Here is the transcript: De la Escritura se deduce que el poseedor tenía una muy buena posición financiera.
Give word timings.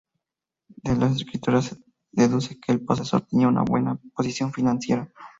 De 0.83 0.95
la 0.95 1.05
Escritura 1.11 1.61
se 1.61 1.77
deduce 2.11 2.59
que 2.59 2.71
el 2.71 2.81
poseedor 2.83 3.21
tenía 3.27 3.47
una 3.49 3.61
muy 3.61 3.81
buena 3.81 3.99
posición 4.15 4.51
financiera. 4.51 5.07